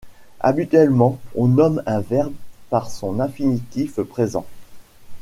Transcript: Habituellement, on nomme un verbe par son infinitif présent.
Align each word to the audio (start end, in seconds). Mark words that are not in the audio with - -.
Habituellement, 0.39 1.19
on 1.35 1.47
nomme 1.47 1.83
un 1.85 1.99
verbe 1.99 2.33
par 2.71 2.89
son 2.89 3.19
infinitif 3.19 4.01
présent. 4.01 4.47